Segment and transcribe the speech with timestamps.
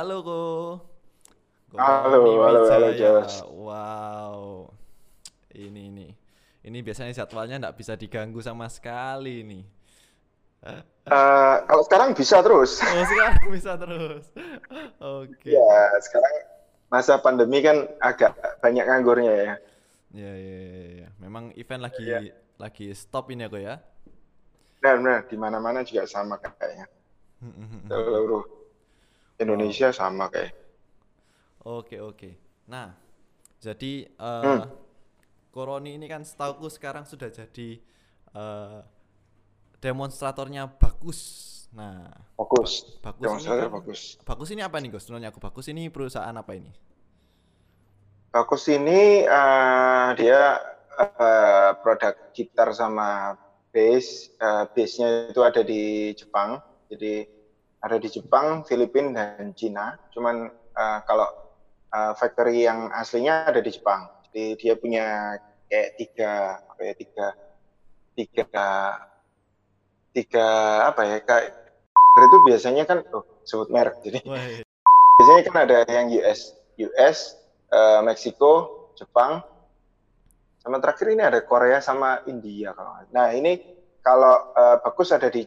[0.00, 0.40] Halo Ko.
[1.76, 3.20] Halo, halo, halo, Wijaya.
[3.20, 3.44] Jos.
[3.52, 4.72] Wow.
[5.52, 6.08] Ini ini.
[6.64, 9.64] Ini biasanya jadwalnya nggak bisa diganggu sama sekali nih.
[11.04, 12.80] Eh, kalau sekarang bisa terus.
[12.96, 14.24] Oh sekarang bisa terus.
[15.04, 15.52] Oke.
[15.52, 16.48] Ya, sekarang
[16.88, 18.32] masa pandemi kan agak
[18.64, 19.54] banyak nganggurnya ya.
[20.16, 21.08] Ya, ya, ya, ya.
[21.20, 22.32] Memang event lagi Iya.
[22.56, 23.76] lagi stop ini aku ya.
[24.80, 25.18] Benar, benar.
[25.28, 26.88] Di mana-mana juga sama kayaknya.
[27.84, 28.59] Seluruh
[29.42, 30.52] Indonesia sama kayak.
[31.64, 32.30] Oke, oke.
[32.72, 32.96] Nah,
[33.60, 34.62] jadi eh Hmm.
[35.50, 37.68] Koroni ini kan setauku sekarang sudah jadi
[38.34, 38.80] eh,
[39.82, 41.20] demonstratornya Bagus.
[41.74, 42.72] Nah, Bagus.
[43.04, 44.00] Bagus Demonstrator ini kan- bagus.
[44.26, 45.06] Bagus ini apa nih, Gus?
[45.10, 46.70] Menurut aku Bagus ini perusahaan apa ini?
[48.30, 50.42] Bagus ini eh, dia
[50.98, 53.34] eh, produk gitar sama
[53.74, 54.06] bass.
[54.38, 56.62] Eh, bassnya itu ada di Jepang.
[56.90, 57.26] Jadi
[57.80, 59.96] ada di Jepang, Filipina dan Cina.
[60.12, 61.28] Cuman eh, kalau
[61.92, 64.08] eh, factory yang aslinya ada di Jepang.
[64.30, 65.36] Jadi dia punya
[65.70, 66.32] kayak tiga
[66.66, 67.26] apa ya tiga
[68.18, 68.46] tiga
[70.10, 70.48] tiga
[70.90, 71.46] apa ya kayak
[72.26, 74.66] itu biasanya kan oh, sebut merek jadi Wah, iya.
[75.22, 77.38] biasanya kan ada yang US, US,
[77.70, 78.52] eh, Meksiko,
[78.98, 79.46] Jepang,
[80.58, 83.62] sama terakhir ini ada Korea sama India kalau Nah ini
[84.02, 85.46] kalau eh, bagus ada di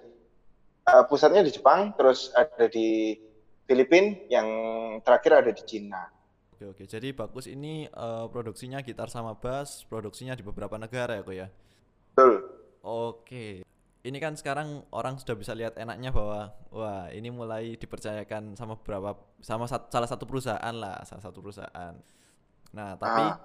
[0.84, 3.16] eh, pusatnya di Jepang, terus ada di
[3.64, 4.48] Filipina, yang
[5.02, 6.12] terakhir ada di Cina.
[6.54, 6.84] Oke, oke.
[6.86, 11.48] Jadi Bagus ini eh, produksinya gitar sama bass, produksinya di beberapa negara ya, kok ya.
[12.14, 12.34] Betul.
[12.84, 13.64] Oke.
[14.04, 19.16] Ini kan sekarang orang sudah bisa lihat enaknya bahwa wah, ini mulai dipercayakan sama beberapa
[19.40, 21.96] sama sat- salah satu perusahaan lah, salah satu perusahaan.
[22.76, 23.40] Nah, tapi Ah.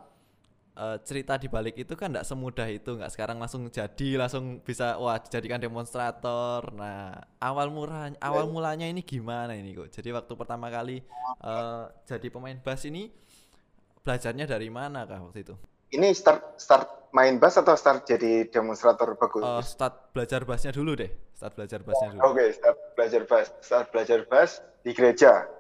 [0.79, 4.95] Eh, cerita di balik itu kan nggak semudah itu, nggak sekarang langsung jadi, langsung bisa
[5.03, 6.71] wah dijadikan demonstrator.
[6.71, 9.91] Nah, awal murah awal mulanya ini gimana ini kok?
[9.91, 11.03] Jadi waktu pertama kali
[11.43, 13.11] eh, jadi pemain bass ini
[14.07, 15.55] belajarnya dari mana kah waktu itu?
[15.93, 19.43] Ini start start main bass atau start jadi demonstrator bagus?
[19.43, 22.23] Eh, start belajar bassnya dulu deh, start belajar bassnya dulu.
[22.31, 23.47] Oke, start belajar bass.
[23.61, 25.58] Start belajar bass di gereja.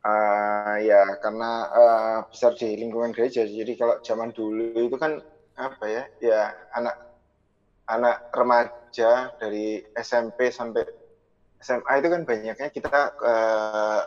[0.00, 3.44] Eh, ya, karena eh, besar di lingkungan gereja.
[3.44, 5.20] Jadi kalau zaman dulu itu kan
[5.60, 6.02] apa ya?
[6.16, 6.40] Ya
[6.72, 6.96] anak
[7.84, 10.84] anak remaja dari SMP sampai
[11.60, 14.02] SMA itu kan banyaknya kita eh,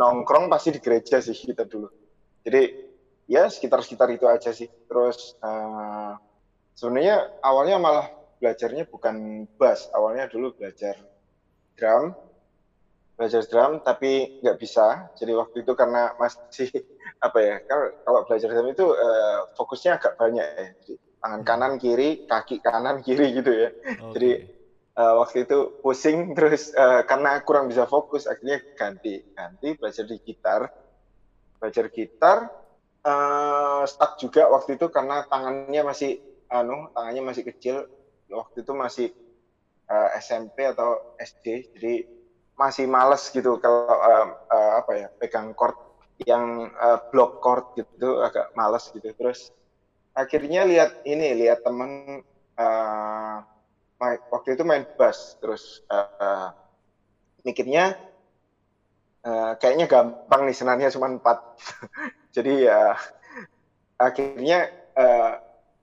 [0.00, 1.88] nongkrong pasti di gereja sih kita dulu.
[2.44, 2.62] Jadi
[3.28, 4.68] ya sekitar-sekitar itu aja sih.
[4.88, 6.12] Terus eh,
[6.78, 8.06] sebenarnya awalnya malah
[8.40, 10.96] belajarnya bukan bass, awalnya dulu belajar
[11.76, 12.12] drum,
[13.16, 15.08] belajar drum tapi nggak bisa.
[15.16, 16.68] Jadi waktu itu karena masih
[17.26, 20.68] apa ya, kalau, kalau belajar drum itu eh, fokusnya agak banyak ya.
[20.84, 23.68] Jadi, tangan kanan kiri, kaki kanan kiri gitu ya.
[24.04, 24.12] Oke.
[24.16, 24.30] Jadi
[25.00, 30.16] eh, waktu itu pusing terus eh, karena kurang bisa fokus akhirnya ganti ganti belajar di
[30.22, 30.60] gitar,
[31.60, 32.38] belajar gitar
[33.06, 36.20] eh, stuck juga waktu itu karena tangannya masih
[36.52, 37.76] anu tangannya masih kecil
[38.30, 39.06] waktu itu masih
[39.90, 41.94] eh, SMP atau SD jadi
[42.56, 45.76] masih males gitu kalau eh, eh, apa ya pegang chord
[46.24, 49.08] yang eh, block chord gitu agak males gitu.
[49.18, 49.52] Terus
[50.16, 52.22] akhirnya lihat ini lihat temen
[52.60, 53.36] eh,
[54.00, 56.48] main- waktu itu main bass terus eh, eh,
[57.46, 57.96] mikirnya
[59.26, 61.38] eh, kayaknya gampang nih senarnya cuma empat.
[62.36, 62.96] Jadi ya
[64.00, 65.32] akhirnya eh,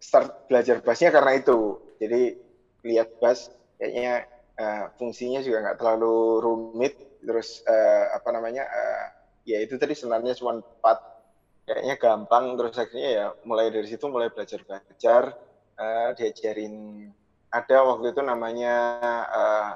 [0.02, 1.78] start belajar bassnya karena itu.
[2.02, 2.22] Jadi
[2.90, 3.48] lihat bass
[3.80, 4.28] kayaknya
[4.60, 6.94] eh, fungsinya juga nggak terlalu rumit.
[7.24, 9.06] Terus eh, apa namanya eh,
[9.48, 10.98] ya itu tadi senarnya cuma empat.
[11.68, 12.46] Kayaknya gampang.
[12.60, 15.24] Terus akhirnya ya mulai dari situ mulai belajar belajar.
[15.80, 16.76] Eh, diajarin.
[17.54, 18.74] Ada waktu itu namanya
[19.30, 19.72] eh,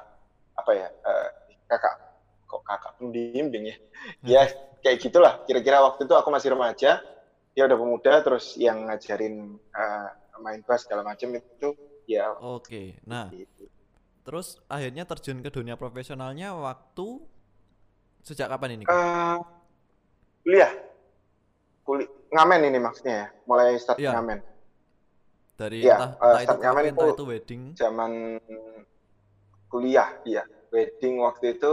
[0.57, 1.29] apa ya eh,
[1.69, 1.95] kakak
[2.47, 3.77] kok kakak pembimbing ya?
[4.23, 4.41] Ya
[4.83, 5.33] kayak gitulah.
[5.47, 7.01] Kira-kira waktu itu aku masih remaja.
[7.57, 10.09] Dia udah pemuda terus yang ngajarin eh,
[10.41, 11.69] main bass segala macam itu
[12.07, 12.95] ya Oke.
[13.03, 13.67] Nah, gitu.
[14.27, 17.23] Terus akhirnya terjun ke dunia profesionalnya waktu
[18.19, 18.83] sejak kapan ini?
[18.83, 19.37] Eh,
[20.43, 20.73] kuliah
[21.87, 24.11] Kuli- ngamen ini maksudnya ya mulai start Iya.
[24.11, 24.39] ngamen
[25.55, 27.61] Dari iya, entah, eh, entah itu start ngamen kafe, entah itu- itu wedding.
[27.73, 28.11] zaman
[29.67, 31.71] kuliah iya wedding waktu itu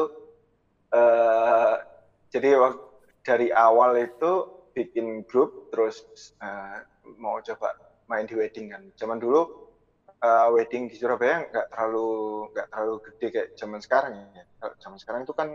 [0.95, 1.75] eh
[2.31, 2.87] jadi wak-
[3.27, 4.33] dari awal itu
[4.71, 6.07] bikin grup terus
[6.39, 6.79] eh,
[7.19, 7.75] mau coba
[8.07, 9.64] main di wedding kan zaman dulu
[10.25, 12.09] eh, wedding di Surabaya nggak terlalu
[12.53, 14.45] nggak terlalu gede kayak zaman sekarang ya.
[14.57, 15.49] Kalau zaman sekarang itu kan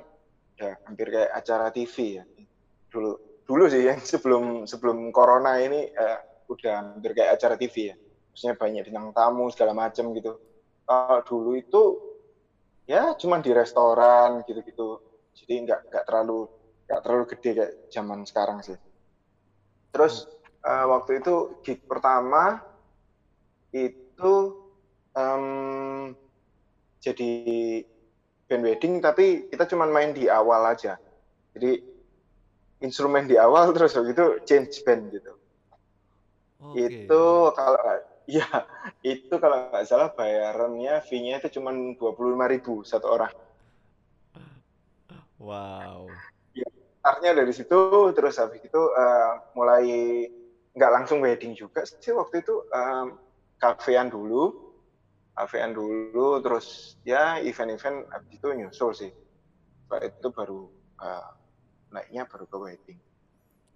[0.59, 2.23] ya hampir kayak acara TV ya.
[2.93, 3.11] Dulu
[3.49, 6.19] dulu sih yang sebelum sebelum corona ini eh,
[6.49, 7.95] udah hampir kayak acara TV ya.
[8.29, 10.37] Maksudnya banyak bintang tamu segala macam gitu.
[10.85, 11.83] Kalau dulu itu
[12.85, 15.01] ya cuman di restoran gitu-gitu.
[15.33, 16.45] Jadi nggak nggak terlalu
[16.89, 18.77] nggak terlalu gede kayak zaman sekarang sih.
[19.89, 20.25] Terus
[20.65, 22.61] uh, waktu itu gig pertama
[23.69, 24.58] itu
[25.19, 26.15] um,
[27.03, 27.31] jadi
[28.47, 30.95] band wedding tapi kita cuma main di awal aja.
[31.53, 31.83] Jadi
[32.79, 35.35] instrumen di awal terus begitu change band gitu.
[36.59, 37.07] Okay.
[37.07, 37.23] itu
[37.55, 38.67] kalau ya
[38.99, 43.31] itu kalau nggak salah bayarannya fee-nya itu cuma dua puluh lima ribu satu orang.
[45.39, 46.11] Wow.
[46.51, 46.67] Ya,
[46.99, 47.79] startnya dari situ
[48.11, 49.87] terus habis itu uh, mulai
[50.75, 53.15] nggak langsung wedding juga sih waktu itu um,
[53.55, 54.68] kafean dulu
[55.39, 59.11] AVN dulu terus ya event-event habis itu nyusul sih
[59.87, 60.67] setelah itu baru
[60.99, 61.31] uh,
[61.95, 62.99] naiknya baru ke wedding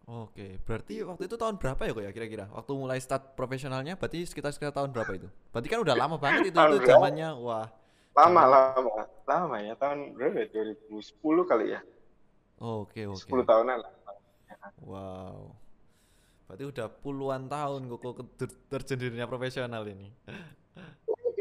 [0.03, 2.45] Oke, berarti waktu itu tahun berapa ya kok ya kira-kira?
[2.51, 5.31] Waktu mulai start profesionalnya berarti sekitar sekitar tahun berapa itu?
[5.55, 7.71] Berarti kan udah lama banget itu itu zamannya wah.
[8.11, 10.75] Lama lama lama ya tahun berapa ya?
[10.91, 11.79] 2010 kali ya.
[12.59, 13.31] Oke oke.
[13.31, 13.93] 10 tahunan lah.
[14.83, 15.55] Wow.
[16.51, 18.27] Berarti udah puluhan tahun kok
[18.67, 20.11] terjun dunia profesional ini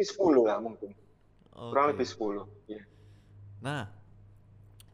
[0.03, 0.91] lebih 10 lah mungkin.
[0.91, 1.69] Okay.
[1.71, 2.43] Kurang lebih 10.
[2.67, 2.83] Ya.
[3.63, 3.83] Nah,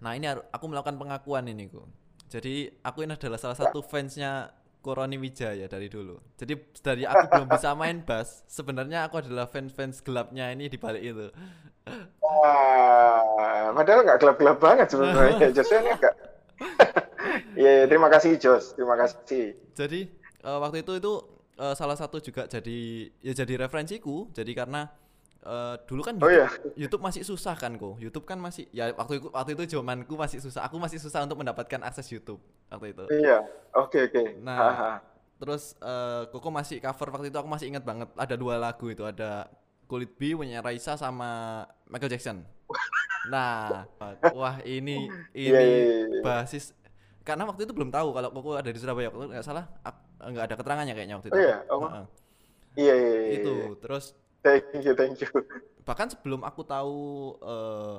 [0.04, 1.88] nah ini aku melakukan pengakuan ini kok.
[2.28, 4.52] Jadi aku ini adalah salah satu fansnya
[4.84, 6.20] Koroni Wijaya dari dulu.
[6.36, 11.02] Jadi dari aku belum bisa main bass, sebenarnya aku adalah fans-fans gelapnya ini di balik
[11.02, 11.32] itu.
[12.20, 15.48] Wah, padahal nggak gelap-gelap banget sebenarnya.
[15.56, 16.14] Josnya ini enggak.
[17.58, 19.58] Iya, yeah, terima kasih Jos, terima kasih.
[19.74, 20.06] Jadi
[20.46, 21.12] uh, waktu itu itu
[21.58, 24.30] uh, salah satu juga jadi ya jadi referensiku.
[24.32, 24.88] Jadi karena
[25.44, 26.48] uh, dulu kan YouTube, oh, iya.
[26.86, 30.38] YouTube masih susah kan kok YouTube kan masih ya waktu itu waktu itu zamanku masih
[30.40, 30.64] susah.
[30.70, 32.40] Aku masih susah untuk mendapatkan akses YouTube
[32.70, 33.04] waktu itu.
[33.10, 33.44] Iya.
[33.76, 34.22] Oke okay, oke.
[34.22, 34.26] Okay.
[34.40, 34.92] nah Aha.
[35.38, 38.08] terus uh, Koko masih cover waktu itu aku masih ingat banget.
[38.14, 39.50] Ada dua lagu itu ada
[39.88, 42.38] Kulit B punya Raisa sama Michael Jackson.
[43.28, 43.84] Nah
[44.32, 45.04] wah ini
[45.36, 46.22] iya, ini yeah, yeah, yeah.
[46.24, 46.72] basis.
[47.20, 49.68] Karena waktu itu belum tahu kalau Koko ada di Surabaya waktu nggak salah
[50.18, 51.36] nggak ada keterangannya kayaknya waktu itu.
[51.36, 51.78] Oh iya, oh.
[51.78, 52.06] Uh -uh.
[52.78, 53.32] Iya, iya, iya.
[53.42, 54.14] Itu terus.
[54.42, 55.30] Thank you, thank you.
[55.82, 56.98] Bahkan sebelum aku tahu,
[57.42, 57.98] uh,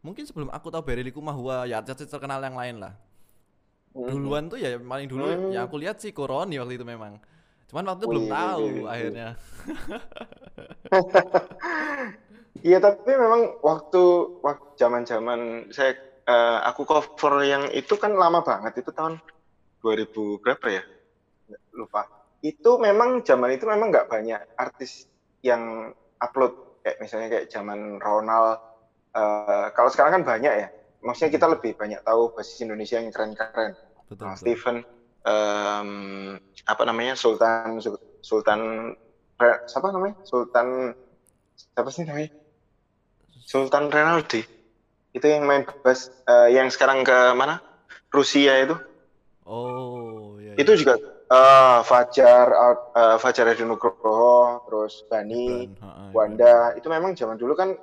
[0.00, 2.96] mungkin sebelum aku tahu Berry Likumahua, ya artis terkenal yang lain lah.
[3.92, 4.08] Mm-hmm.
[4.08, 5.52] Duluan tuh ya paling dulu mm.
[5.52, 7.20] yang aku lihat sih Koroni waktu itu memang.
[7.68, 9.28] Cuman waktu itu belum tahu akhirnya.
[12.58, 14.02] Iya tapi memang waktu
[14.42, 15.94] waktu zaman-zaman saya
[16.26, 19.22] uh, aku cover yang itu kan lama banget itu tahun
[19.82, 20.82] 2000 berapa ya?
[21.74, 22.06] Lupa.
[22.44, 25.08] Itu memang zaman itu memang nggak banyak artis
[25.42, 28.58] yang upload kayak misalnya kayak zaman Ronald
[29.14, 30.68] uh, kalau sekarang kan banyak ya.
[30.98, 33.78] Maksudnya kita lebih banyak tahu basis Indonesia yang keren-keren.
[34.18, 34.82] Nah, Steven
[35.22, 35.90] um,
[36.66, 37.78] apa namanya Sultan
[38.24, 38.60] Sultan
[39.70, 40.18] siapa namanya?
[40.26, 40.96] Sultan
[41.54, 42.34] siapa sih namanya?
[43.46, 44.42] Sultan Renaldi.
[45.14, 47.62] Itu yang main bass uh, yang sekarang ke mana?
[48.08, 48.76] Rusia itu.
[49.48, 50.60] Oh iya, iya.
[50.60, 52.48] itu juga Uh, Fajar,
[52.96, 57.76] uh, Fajar Edi Nugroho, terus Bani, Ban, Wanda, itu memang zaman dulu kan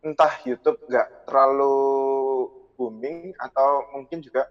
[0.00, 4.48] entah YouTube nggak terlalu booming atau mungkin juga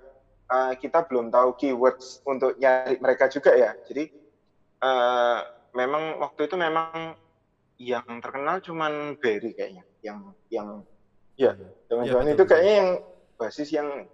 [0.53, 3.73] uh, kita belum tahu keywords untuk nyari mereka juga ya.
[3.81, 4.05] Jadi
[4.85, 5.41] uh,
[5.73, 7.17] memang waktu itu memang
[7.81, 10.85] yang terkenal cuman Berry kayaknya, yang yang
[11.33, 11.57] ya
[11.89, 12.89] zaman-zaman ya, itu kayaknya yang
[13.41, 14.05] basis yang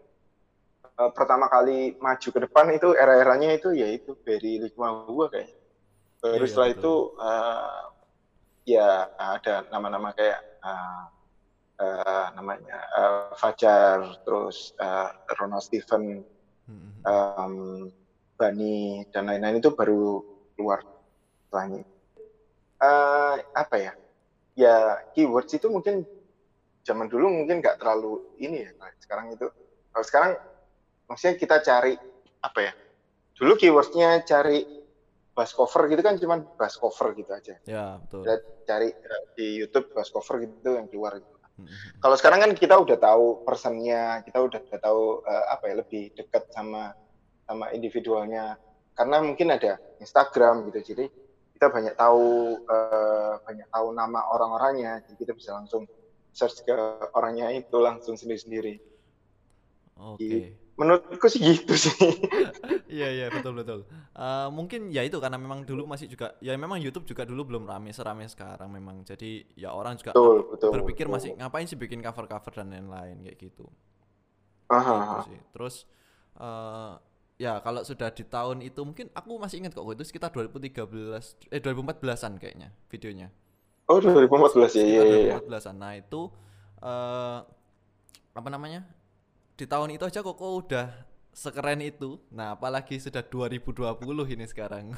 [0.97, 5.53] uh, pertama kali maju ke depan itu era-eranya itu yaitu Berry Likumahua kayak
[6.17, 6.81] baru iya, setelah betul.
[6.81, 7.81] itu uh,
[8.67, 11.03] ya ada nama-nama kayak uh,
[11.79, 16.25] uh, namanya uh, Fajar terus uh, Ronald Steven
[17.05, 17.87] um,
[18.37, 20.21] Bani dan lain-lain itu baru
[20.53, 20.85] keluar
[21.47, 21.81] setelahnya.
[22.77, 23.93] Uh, apa ya?
[24.57, 24.75] Ya
[25.13, 26.05] keywords itu mungkin
[26.85, 28.69] zaman dulu mungkin nggak terlalu ini ya
[29.01, 29.49] sekarang itu.
[29.93, 30.31] Kalau sekarang
[31.07, 31.95] maksudnya kita cari
[32.43, 32.73] apa ya
[33.39, 34.63] dulu keywordnya cari
[35.37, 38.35] bass cover gitu kan cuma bass cover gitu aja ya betul kita
[38.67, 41.37] cari uh, di YouTube bass cover gitu yang keluar gitu.
[41.57, 42.03] Mm-hmm.
[42.03, 46.13] Kalau sekarang kan kita udah tahu personnya, kita udah, udah tahu uh, apa ya lebih
[46.13, 46.93] dekat sama
[47.49, 48.61] sama individualnya.
[48.93, 51.05] Karena mungkin ada Instagram gitu, jadi
[51.57, 55.89] kita banyak tahu uh, banyak tahu nama orang-orangnya, jadi kita bisa langsung
[56.29, 56.77] search ke
[57.17, 58.77] orangnya itu langsung sendiri-sendiri.
[59.97, 60.21] Oke.
[60.21, 60.29] Okay.
[60.53, 61.97] Gitu menurutku sih gitu sih
[63.01, 66.77] iya iya betul betul uh, mungkin ya itu karena memang dulu masih juga ya memang
[66.77, 71.05] YouTube juga dulu belum rame serame sekarang memang jadi ya orang juga betul, betul, berpikir
[71.09, 71.15] betul.
[71.17, 73.65] masih ngapain sih bikin cover cover dan lain-lain kayak gitu
[74.69, 75.25] Aha.
[75.25, 75.39] Gitu sih.
[75.49, 75.75] terus
[76.37, 77.01] uh,
[77.41, 81.61] ya kalau sudah di tahun itu mungkin aku masih ingat kok itu sekitar 2013 eh
[81.61, 83.33] 2014an kayaknya videonya
[83.89, 85.71] oh 2014 ya iya iya 2014an iya.
[85.73, 86.21] nah itu
[86.85, 87.39] uh,
[88.37, 88.85] apa namanya
[89.57, 90.93] di tahun itu aja Koko udah
[91.33, 92.21] sekeren itu.
[92.29, 93.97] Nah, apalagi sudah 2020
[94.37, 94.93] ini sekarang.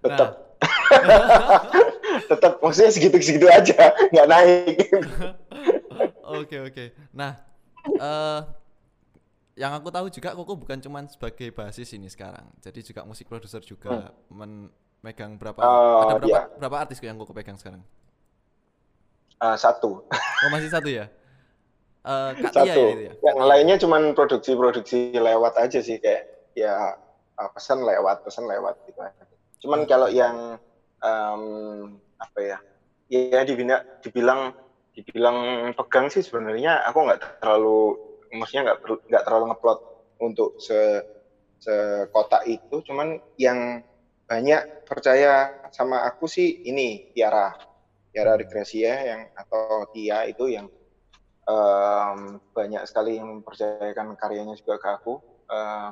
[0.00, 0.30] tetap
[1.04, 1.60] nah.
[2.24, 4.76] tetap maksudnya segitu-segitu aja, nggak naik.
[6.26, 6.90] Oke, oke.
[7.14, 7.38] Nah,
[8.02, 8.42] uh,
[9.54, 12.50] yang aku tahu juga Koko bukan cuma sebagai basis ini sekarang.
[12.58, 14.66] Jadi juga musik produser juga hmm.
[15.06, 16.42] megang berapa uh, ada berapa iya.
[16.58, 17.78] berapa artis yang Koko pegang sekarang?
[19.38, 20.02] Uh, satu.
[20.10, 21.06] Oh, masih satu ya?
[22.06, 22.62] Uh, satu.
[22.62, 23.12] Ya, itu ya?
[23.26, 26.94] Yang lainnya cuma produksi-produksi lewat aja sih kayak ya
[27.34, 29.02] uh, pesan lewat, pesan lewat gitu.
[29.66, 29.90] Cuman hmm.
[29.90, 30.62] kalau yang
[31.02, 31.42] um,
[32.22, 32.58] apa ya?
[33.10, 34.54] Ya dibilang dibilang
[34.96, 35.38] dibilang
[35.76, 38.00] pegang sih sebenarnya aku nggak terlalu
[38.32, 38.78] maksudnya nggak
[39.12, 39.80] nggak terlalu ngeplot
[40.24, 41.04] untuk se
[41.60, 43.84] sekota itu cuman yang
[44.24, 47.52] banyak percaya sama aku sih ini Tiara
[48.10, 50.66] Tiara Regresia yang atau Tia itu yang
[51.46, 55.14] um, banyak sekali yang mempercayakan karyanya juga ke aku
[55.48, 55.90] uh,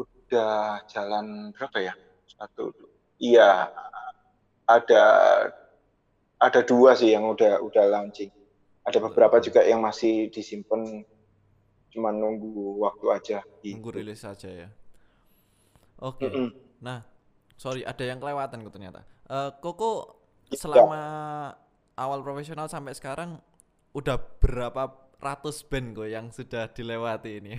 [0.00, 1.94] udah jalan berapa ya
[2.26, 2.72] satu
[3.20, 3.70] iya
[4.64, 5.04] ada
[6.40, 8.32] ada dua sih yang udah udah launching
[8.84, 11.04] ada beberapa juga yang masih disimpan
[11.94, 13.78] cuma nunggu waktu aja gitu.
[13.78, 14.68] nunggu rilis saja ya
[16.02, 16.28] oke okay.
[16.28, 16.48] mm -hmm.
[16.82, 17.06] nah
[17.54, 19.00] sorry ada yang kelewatan kok ternyata
[19.30, 20.18] uh, Koko
[20.50, 20.58] iya.
[20.58, 21.02] selama
[21.94, 23.38] awal profesional sampai sekarang
[23.94, 24.82] udah berapa
[25.22, 27.52] ratus band kok yang sudah dilewati ini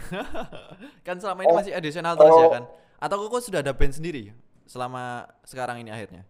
[1.07, 1.57] kan selama ini oh.
[1.57, 2.51] masih additional terus ya oh.
[2.51, 2.63] kan
[2.99, 4.35] atau Koko sudah ada band sendiri
[4.69, 6.27] selama sekarang ini akhirnya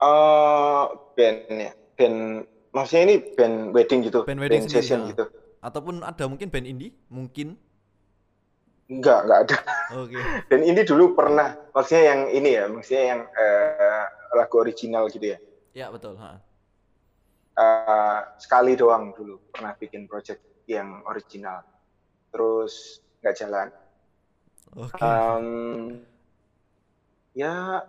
[0.00, 5.08] uh, band ya band maksudnya ini band wedding gitu band wedding band session ya.
[5.12, 5.24] gitu
[5.60, 7.58] ataupun ada mungkin band indie mungkin
[8.88, 9.56] enggak enggak ada
[9.98, 10.22] oke okay.
[10.48, 14.04] band indie dulu pernah maksudnya yang ini ya maksudnya yang uh,
[14.38, 15.38] lagu original gitu ya
[15.76, 16.40] ya betul ha.
[17.60, 21.60] Uh, sekali doang dulu pernah bikin project yang original.
[22.32, 23.68] Terus nggak jalan.
[24.70, 24.96] Okay.
[25.02, 25.46] um,
[27.36, 27.84] ya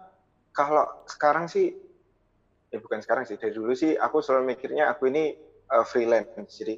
[0.51, 1.71] kalau sekarang sih
[2.67, 5.39] ya bukan sekarang sih dari dulu sih aku selalu mikirnya aku ini
[5.71, 6.35] uh, freelance.
[6.51, 6.75] Jadi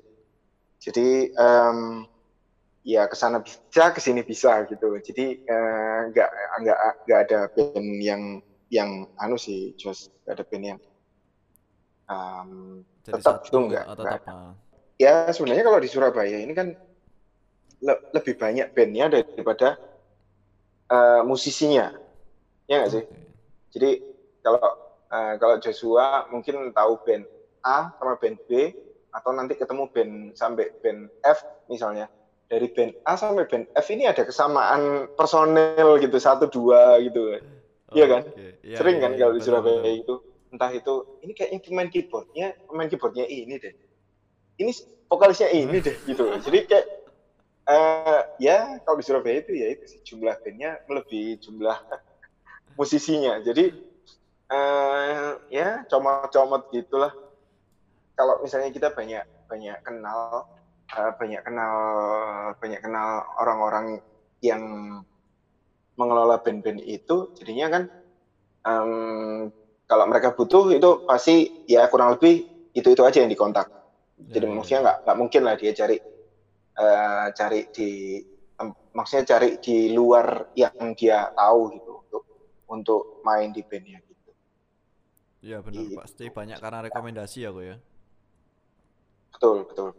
[0.78, 2.06] jadi um,
[2.86, 5.02] ya ke sana bisa ke sini bisa gitu.
[5.02, 6.30] Jadi uh, nggak
[6.62, 8.24] nggak nggak ada band yang
[8.70, 10.80] yang anu sih Jos nggak ada band yang
[12.08, 14.20] um, tetap itu enggak, enggak.
[15.00, 16.76] ya sebenarnya kalau di Surabaya ini kan
[17.84, 19.76] le lebih banyak bandnya daripada
[20.88, 21.92] uh, musisinya.
[22.72, 23.04] Ya nggak sih?
[23.76, 24.00] Jadi
[24.40, 24.64] kalau
[25.12, 27.28] uh, kalau Joshua mungkin tahu band
[27.64, 28.72] A sama band B
[29.12, 32.08] atau nanti ketemu band sampai band F misalnya.
[32.48, 37.40] Dari band A sampai band F ini ada kesamaan personel gitu satu dua gitu.
[37.94, 38.22] Iya kan?
[38.32, 38.52] Okay.
[38.64, 40.16] ya, sering ya, kan ya, kalau di Surabaya itu
[40.54, 43.74] entah itu ini kayaknya pemain keyboardnya pemain keyboardnya ini deh.
[44.62, 44.72] Ini
[45.10, 46.30] vokalisnya ini deh gitu.
[46.38, 46.86] Jadi kayak
[47.66, 51.78] uh, ya kalau di Surabaya itu ya itu sih jumlah bandnya melebihi jumlah
[52.78, 53.42] musisinya.
[53.42, 53.74] Jadi
[54.54, 57.12] uh, ya comot-comot gitulah.
[58.14, 60.46] Kalau misalnya kita banyak banyak kenal
[60.94, 61.74] uh, banyak kenal
[62.62, 64.06] banyak kenal orang-orang
[64.46, 64.62] yang
[65.98, 67.84] mengelola band-band itu jadinya kan
[68.66, 69.50] um,
[69.88, 73.70] kalau mereka butuh itu pasti ya kurang lebih itu itu aja yang dikontak
[74.18, 75.98] jadi ya, maksudnya nggak nggak mungkin lah dia cari
[76.80, 77.90] uh, cari di
[78.62, 82.24] um, maksudnya cari di luar yang dia tahu gitu untuk
[82.72, 84.00] untuk main di bandnya
[85.44, 86.00] Iya benar gitu.
[86.00, 87.76] pasti banyak karena rekomendasi ya kok ya.
[89.36, 89.90] Betul betul.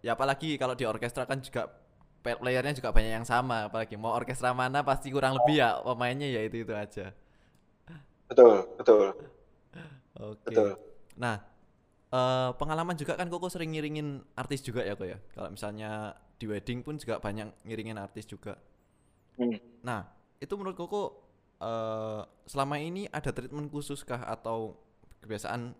[0.00, 1.74] Ya apalagi kalau di orkestra kan juga
[2.22, 6.46] playernya juga banyak yang sama apalagi mau orkestra mana pasti kurang lebih ya pemainnya ya
[6.46, 7.10] itu itu aja.
[8.30, 9.10] Betul betul.
[10.14, 10.46] Oke.
[10.46, 10.70] Betul.
[11.18, 11.42] Nah
[12.14, 15.18] uh, pengalaman juga kan koko sering ngiringin artis juga ya kok ya.
[15.34, 18.54] Kalau misalnya di wedding pun juga banyak ngiringin artis juga.
[19.34, 19.58] Hmm.
[19.82, 20.06] Nah
[20.38, 21.02] itu menurut koko
[21.60, 24.78] uh, selama ini ada treatment khusus kah atau
[25.20, 25.76] kebiasaan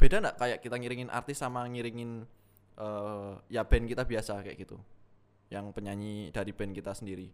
[0.00, 2.24] beda nggak kayak kita ngiringin artis sama ngiringin
[2.80, 4.80] uh, ya band kita biasa kayak gitu
[5.52, 7.28] yang penyanyi dari band kita sendiri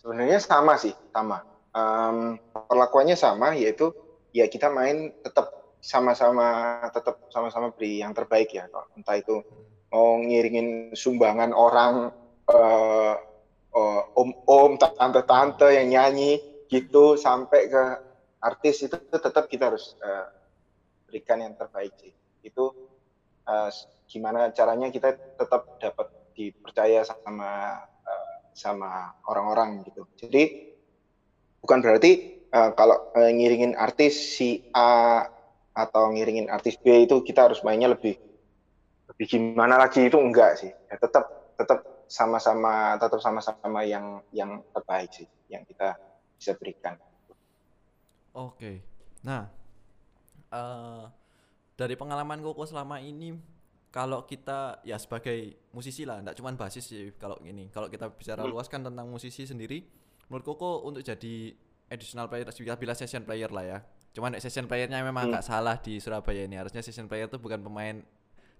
[0.00, 1.44] sebenarnya sama sih sama
[1.76, 3.92] um, perlakuannya sama yaitu
[4.32, 8.64] ya kita main tetap sama-sama tetap sama-sama beri yang terbaik ya
[8.96, 9.44] entah itu
[9.92, 12.10] mau ngiringin sumbangan orang
[12.50, 13.14] uh,
[13.76, 17.84] uh, om-om tante-tante yang nyanyi gitu sampai ke
[18.42, 20.28] artis itu tetap kita harus uh,
[21.06, 22.12] berikan yang terbaik sih.
[22.42, 22.74] Itu
[23.46, 23.70] uh,
[24.10, 30.04] gimana caranya kita tetap dapat dipercaya sama uh, sama orang-orang gitu.
[30.18, 30.75] Jadi
[31.62, 32.12] bukan berarti
[32.52, 35.24] uh, kalau uh, ngiringin artis si A
[35.76, 38.16] atau ngiringin artis B itu kita harus mainnya lebih
[39.12, 41.24] lebih gimana lagi itu enggak sih ya tetap
[41.56, 45.96] tetap sama-sama tetap sama-sama yang yang terbaik sih yang kita
[46.38, 46.96] bisa berikan
[48.36, 48.84] Oke.
[49.24, 49.48] Nah,
[50.52, 51.04] eh
[51.76, 53.36] dari pengalaman Koko selama ini,
[53.92, 57.68] kalau kita ya sebagai musisi lah, enggak cuma basis sih kalau ini.
[57.72, 58.52] Kalau kita bicara Hmm.
[58.52, 59.88] luas kan tentang musisi sendiri,
[60.26, 61.54] menurut Koko untuk jadi
[61.86, 63.78] additional player, bila bila session player lah ya.
[64.10, 65.32] Cuman session playernya memang Hmm.
[65.36, 66.56] agak salah di Surabaya ini.
[66.56, 68.00] Harusnya session player itu bukan pemain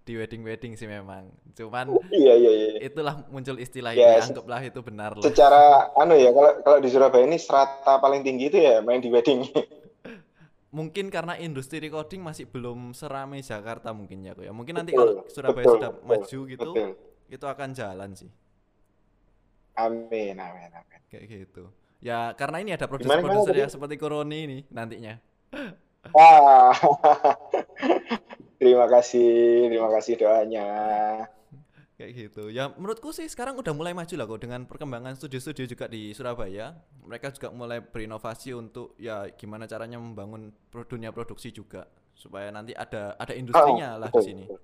[0.06, 1.26] di wedding-wedding sih memang.
[1.56, 5.24] Cuman iya iya iya itulah muncul istilah Ya, ini, anggaplah itu benar lah.
[5.26, 9.10] secara anu ya kalau kalau di Surabaya ini strata paling tinggi itu ya main di
[9.10, 9.42] wedding
[10.76, 14.52] Mungkin karena industri recording masih belum seramai Jakarta mungkin ya, ya.
[14.52, 16.90] Mungkin nanti Betul, kalau Surabaya betul, sudah betul, maju gitu, betul
[17.26, 18.30] itu akan jalan sih
[19.76, 21.70] amin amin amin kayak gitu.
[22.00, 25.16] Ya karena ini ada produser-produser yang seperti Koroni ini nantinya.
[26.12, 26.70] Wah,
[28.60, 30.68] terima kasih, terima kasih doanya.
[31.96, 32.52] Kayak gitu.
[32.52, 36.76] Ya menurutku sih sekarang udah mulai maju lah kok dengan perkembangan studio-studio juga di Surabaya.
[37.02, 40.52] Mereka juga mulai berinovasi untuk ya gimana caranya membangun
[40.86, 44.44] dunia produksi juga supaya nanti ada ada industrinya Oh, lah di betul, sini.
[44.44, 44.60] betul.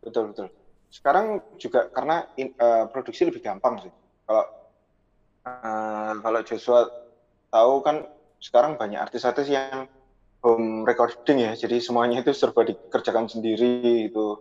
[0.00, 0.46] Betul, betul.
[0.92, 3.92] Sekarang juga karena in- eh, produksi lebih gampang sih.
[4.30, 4.46] Kalau
[5.42, 6.86] eh, kalau Joshua
[7.50, 8.06] tahu kan
[8.38, 9.90] sekarang banyak artis-artis yang
[10.38, 14.38] home recording ya, jadi semuanya itu serba dikerjakan sendiri itu.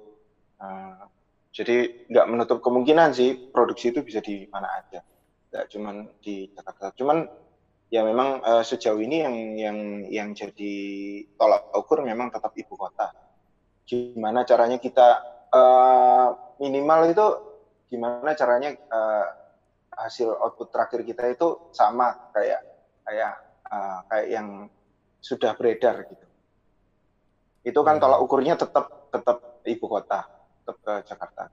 [0.62, 1.01] Eh,
[1.50, 5.01] jadi nggak menutup kemungkinan sih produksi itu bisa di mana aja,
[5.50, 6.93] nggak cuman di Jakarta.
[6.93, 7.25] Cuman
[7.89, 10.74] ya memang eh, sejauh ini yang yang yang jadi
[11.34, 13.10] tolak ukur memang tetap ibu kota.
[13.89, 15.17] Gimana caranya kita
[15.50, 16.29] eh,
[16.62, 17.25] minimal itu
[17.89, 19.25] gimana caranya eh,
[20.03, 21.48] hasil output terakhir kita itu
[21.79, 22.62] sama kayak
[23.06, 23.34] kayak
[23.74, 24.48] eh, kayak yang
[25.20, 26.25] sudah beredar gitu.
[27.70, 28.03] Itu kan Hmm.
[28.03, 29.38] tolak ukurnya tetap tetap
[29.74, 30.20] ibu kota,
[30.64, 31.44] tetap ke Jakarta.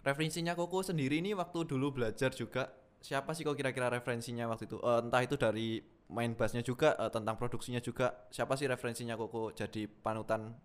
[0.00, 2.62] Referensinya Koko sendiri ini waktu dulu belajar juga
[3.00, 4.78] siapa sih kok kira-kira referensinya waktu itu?
[4.80, 5.68] Eh, entah itu dari
[6.16, 10.56] main bassnya juga eh, tentang produksinya juga siapa sih referensinya Koko jadi panutan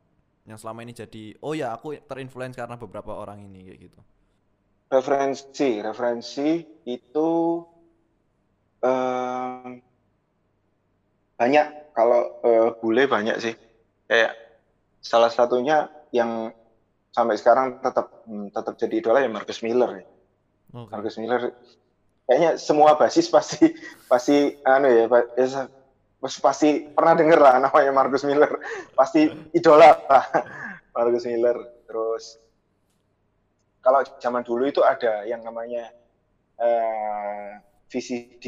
[0.49, 3.99] yang selama ini jadi oh ya aku terinfluence karena beberapa orang ini kayak gitu.
[4.95, 7.29] Referensi, referensi itu
[8.79, 9.83] em,
[11.35, 11.67] banyak.
[11.91, 13.53] Kalau eh, bule banyak sih.
[14.07, 14.39] Kayak
[15.03, 16.51] salah satunya yang
[17.11, 19.99] sampai sekarang tetap hmm, tetap jadi idola ya Marcus Miller.
[19.99, 20.05] ya.
[20.75, 20.91] Oke.
[20.91, 21.55] Marcus Miller
[22.25, 23.71] kayaknya semua basis pasti
[24.09, 25.69] pasti anu ya, ya,
[26.19, 28.51] pasti, pasti pernah denger lah namanya Marcus Miller.
[28.91, 30.23] Pasti idola lah
[30.95, 31.55] Marcus Miller.
[31.87, 32.39] Terus
[33.85, 35.93] kalau zaman dulu itu ada yang namanya
[36.57, 37.61] eh,
[37.93, 38.45] VCD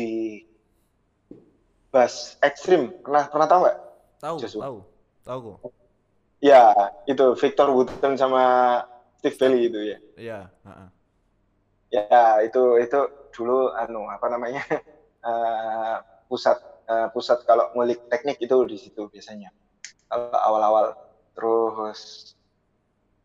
[1.94, 2.90] bass ekstrim.
[3.06, 3.78] Pernah pernah tahu nggak?
[4.18, 4.62] Tahu, Joshua.
[4.66, 4.78] tahu.
[5.22, 5.58] Tahu kok.
[6.42, 6.74] Ya,
[7.06, 8.44] itu Victor Wooten sama
[9.22, 9.98] Steve Bailey itu ya.
[10.18, 10.90] Iya, heeh.
[11.88, 13.00] Ya, itu itu
[13.34, 14.62] dulu anu apa namanya?
[15.28, 16.58] eh, pusat
[16.90, 19.54] eh, pusat kalau ngulik teknik itu di situ biasanya.
[20.08, 20.86] Kalau awal-awal
[21.38, 22.34] terus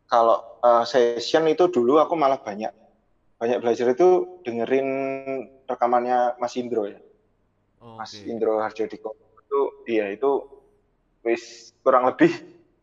[0.07, 2.71] kalau eh, session itu dulu aku malah banyak
[3.37, 4.87] banyak belajar itu dengerin
[5.67, 6.99] rekamannya Mas Indro ya.
[7.83, 8.31] Mas Oke.
[8.31, 9.11] Indro Harjodiko
[9.43, 9.59] itu
[9.91, 10.47] iya itu
[11.27, 12.31] wis kurang lebih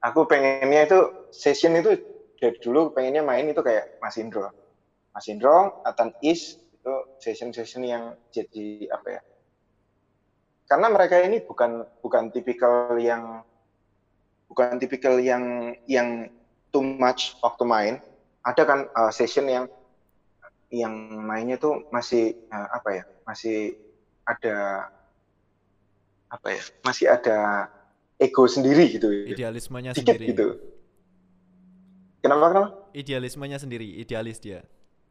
[0.04, 0.98] aku pengennya itu
[1.32, 1.96] session itu
[2.40, 4.48] dari dulu pengennya main itu kayak Mas Indro.
[5.12, 9.22] Mas Indro, Nathan Is itu session-session yang jadi apa ya?
[10.64, 13.44] Karena mereka ini bukan bukan tipikal yang
[14.48, 16.32] bukan tipikal yang yang
[16.70, 17.94] too much waktu main.
[18.40, 19.66] Ada kan uh, session yang
[20.70, 20.94] yang
[21.26, 23.04] mainnya tuh masih uh, apa ya?
[23.26, 23.76] Masih
[24.24, 24.86] ada
[26.30, 26.62] apa ya?
[26.86, 27.68] Masih ada
[28.16, 29.10] ego sendiri gitu.
[29.10, 29.34] ya.
[29.34, 30.26] Idealismenya Dikit sendiri.
[30.32, 30.46] gitu.
[32.20, 32.68] Kenapa kenapa?
[32.92, 34.60] Idealismenya sendiri, idealis dia.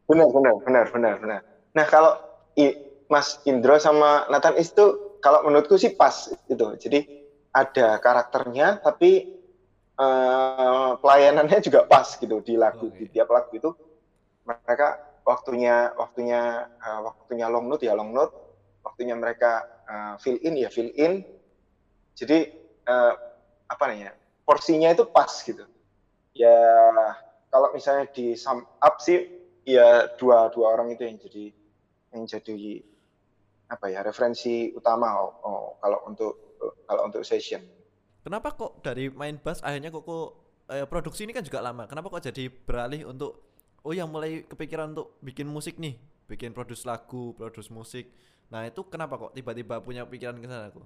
[0.06, 1.40] Benar, benar, benar, benar, benar.
[1.74, 2.18] Nah, kalau
[2.54, 6.66] I- Mas Indro sama Nathan itu kalau menurutku sih pas itu.
[6.78, 6.98] Jadi
[7.50, 9.39] ada karakternya tapi
[10.00, 12.96] eh, pelayanannya juga pas gitu di lagu Oke.
[12.96, 13.70] di tiap lagu itu
[14.48, 14.96] mereka
[15.28, 18.32] waktunya waktunya eh, waktunya long note ya long note,
[18.80, 21.20] waktunya mereka eh, fill in ya fill in.
[22.16, 22.38] Jadi
[22.88, 23.12] eh,
[23.68, 24.16] apa namanya?
[24.42, 25.62] Porsinya itu pas gitu.
[26.34, 26.58] Ya
[27.50, 29.26] kalau misalnya di sum up sih
[29.66, 31.44] ya dua dua orang itu yang jadi
[32.10, 32.82] yang jadi
[33.70, 37.62] apa ya referensi utama oh, oh, kalau untuk kalau untuk session
[38.20, 40.28] Kenapa kok dari main bass akhirnya kok kok
[40.72, 41.88] eh, produksi ini kan juga lama.
[41.88, 43.48] Kenapa kok jadi beralih untuk
[43.80, 45.96] oh yang mulai kepikiran untuk bikin musik nih,
[46.28, 48.12] bikin produce lagu, produce musik.
[48.52, 50.84] Nah, itu kenapa kok tiba-tiba punya pikiran ke sana kok?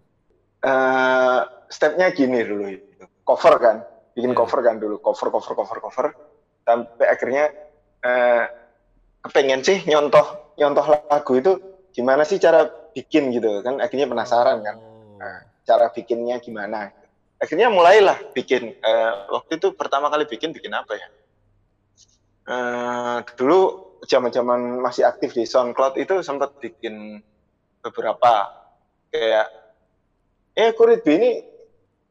[0.64, 3.76] Eh, stepnya gini dulu itu cover kan
[4.16, 4.38] bikin Iya.
[4.40, 6.06] cover kan dulu cover cover cover cover
[6.64, 7.44] sampai akhirnya
[8.00, 8.48] uh,
[9.28, 11.52] kepengen sih nyontoh nyontoh lagu itu
[11.92, 12.64] gimana sih cara
[12.96, 15.20] bikin gitu kan akhirnya penasaran kan oh.
[15.20, 16.88] nah, cara bikinnya gimana
[17.38, 21.08] akhirnya mulailah bikin uh, waktu itu pertama kali bikin bikin apa ya
[22.48, 27.20] uh, dulu zaman-zaman masih aktif di SoundCloud itu sempat bikin
[27.80, 28.52] beberapa
[29.12, 29.48] kayak
[30.54, 31.42] eh Kurit ini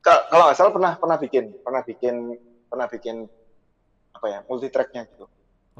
[0.04, 2.16] kalau nggak salah pernah pernah bikin pernah bikin
[2.68, 3.16] pernah bikin
[4.14, 5.26] apa ya multi tracknya gitu.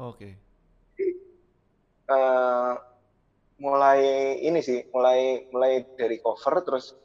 [0.00, 0.32] Okay.
[2.08, 2.72] uh, eh,
[3.60, 4.00] mulai
[4.42, 6.96] ini sih mulai mulai dari cover terus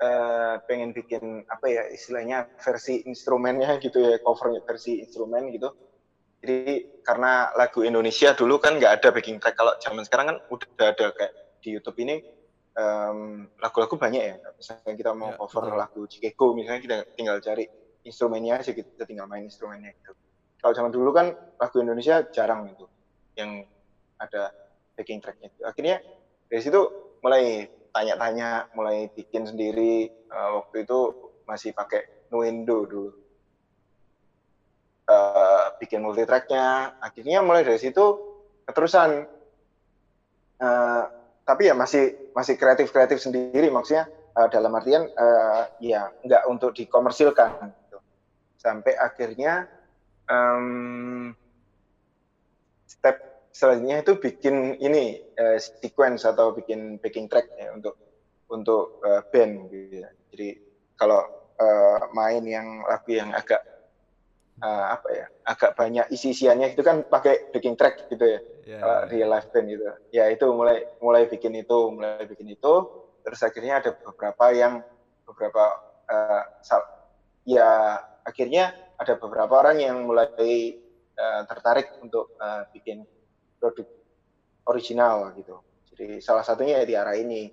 [0.00, 5.72] uh, pengen bikin apa ya istilahnya versi instrumennya gitu ya covernya versi instrumen gitu
[6.46, 9.58] jadi karena lagu Indonesia dulu kan nggak ada backing track.
[9.58, 12.22] Kalau zaman sekarang kan udah ada kayak di YouTube ini
[13.58, 14.34] lagu-lagu um, banyak ya.
[14.54, 15.74] Misalnya kita mau ya, cover betul.
[15.80, 17.66] lagu Cikeko, misalnya kita tinggal cari
[18.06, 20.14] instrumennya aja, kita tinggal main instrumennya gitu.
[20.62, 22.86] Kalau zaman dulu kan lagu Indonesia jarang itu
[23.34, 23.66] yang
[24.22, 24.52] ada
[24.94, 25.50] backing tracknya.
[25.50, 25.64] Gitu.
[25.66, 25.96] Akhirnya
[26.46, 26.80] dari situ
[27.26, 30.12] mulai tanya-tanya, mulai bikin sendiri.
[30.28, 31.00] Uh, waktu itu
[31.48, 33.26] masih pakai Nuendo dulu
[35.06, 38.04] uh, bikin multi tracknya akhirnya mulai dari situ
[38.66, 39.24] keterusan
[40.60, 41.04] uh,
[41.46, 46.74] tapi ya masih masih kreatif kreatif sendiri maksudnya uh, dalam artian uh, ya nggak untuk
[46.74, 47.98] dikomersilkan gitu.
[48.58, 49.70] sampai akhirnya
[50.26, 51.30] um,
[53.56, 57.96] selanjutnya itu bikin ini uh, sequence atau bikin backing track ya untuk
[58.52, 60.10] untuk uh, band gitu ya.
[60.28, 60.48] jadi
[61.00, 61.24] kalau
[61.56, 63.64] uh, main yang lagu yang agak
[64.60, 68.96] uh, apa ya agak banyak isi-isiannya itu kan pakai backing track gitu ya yeah, kalau
[69.00, 69.08] yeah.
[69.08, 72.74] di live band gitu ya itu mulai mulai bikin itu mulai bikin itu
[73.24, 74.84] terus akhirnya ada beberapa yang
[75.24, 75.64] beberapa
[76.12, 76.42] uh,
[77.48, 80.28] ya akhirnya ada beberapa orang yang mulai
[81.16, 83.15] uh, tertarik untuk uh, bikin
[83.66, 83.88] produk
[84.70, 85.58] original gitu
[85.98, 87.50] jadi salah satunya ya di arah ini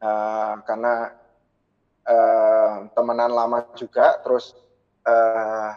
[0.00, 1.12] uh, karena
[2.06, 4.56] uh, temenan lama juga terus
[5.06, 5.70] uh,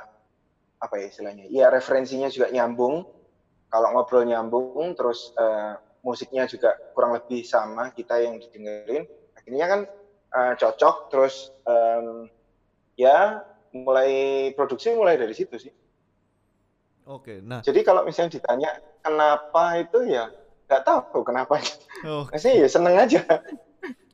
[0.82, 1.46] apa ya istilahnya?
[1.50, 3.06] Ya referensinya juga nyambung.
[3.74, 9.04] Kalau ngobrol nyambung, terus uh, musiknya juga kurang lebih sama kita yang didengerin.
[9.36, 9.82] Akhirnya kan
[10.32, 10.96] uh, cocok.
[11.12, 12.30] Terus um,
[12.96, 13.44] ya
[13.76, 15.74] mulai produksi mulai dari situ sih.
[17.06, 17.62] Oke, nah.
[17.62, 18.70] Jadi kalau misalnya ditanya
[19.06, 20.26] kenapa itu ya
[20.66, 21.62] nggak tahu kenapa.
[22.02, 22.26] Oh.
[22.34, 23.22] Maksudnya ya seneng aja.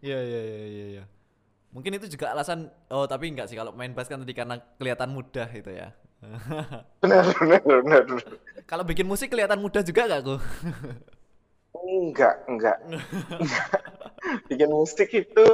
[0.04, 0.86] Iya iya iya iya.
[1.00, 1.04] Ya.
[1.72, 5.16] Mungkin itu juga alasan oh tapi enggak sih kalau main bass kan tadi karena kelihatan
[5.16, 5.96] mudah itu ya.
[7.02, 7.62] benar benar
[8.06, 8.06] benar.
[8.70, 10.42] kalau bikin musik kelihatan mudah juga enggak kok?
[11.82, 12.78] enggak, enggak.
[14.52, 15.46] bikin musik itu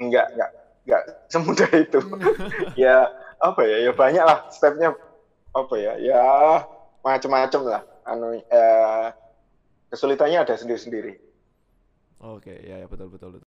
[0.00, 0.50] enggak, enggak,
[0.86, 2.00] enggak semudah itu.
[2.86, 3.10] ya
[3.42, 3.90] apa ya?
[3.90, 4.96] Ya banyak lah stepnya
[5.52, 5.92] apa ya?
[5.98, 6.24] Ya
[7.02, 7.82] macam-macam lah.
[8.06, 9.08] Anu eh,
[9.90, 11.18] kesulitannya ada sendiri-sendiri.
[12.20, 13.48] Oke, ya ya betul betul betul.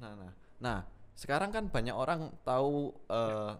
[0.00, 0.32] Nah, nah.
[0.58, 0.78] Nah,
[1.18, 3.58] sekarang kan banyak orang tahu uh,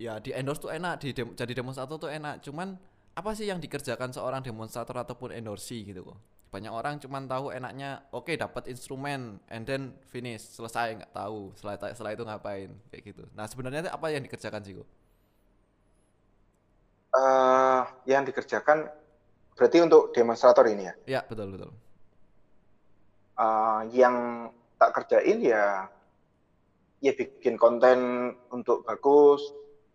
[0.00, 2.74] ya di endorse tuh enak di dem jadi demonstrator tuh enak cuman
[3.14, 6.18] apa sih yang dikerjakan seorang demonstrator ataupun endorsi gitu kok
[6.50, 11.54] banyak orang cuman tahu enaknya oke okay, dapat instrumen and then finish selesai nggak tahu
[11.54, 14.88] setelah setelah itu ngapain kayak gitu nah sebenarnya apa yang dikerjakan sih kok
[17.14, 18.90] uh, yang dikerjakan
[19.54, 20.94] berarti untuk demonstrator ini ya?
[21.06, 21.70] Ya betul betul.
[23.40, 25.88] Uh, yang tak kerjain ya
[27.00, 29.40] ya bikin konten untuk bagus